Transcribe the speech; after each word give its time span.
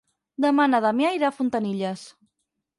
Demà 0.45 0.65
na 0.71 0.79
Damià 0.87 1.13
irà 1.19 1.29
a 1.29 1.33
Fontanilles. 1.37 2.09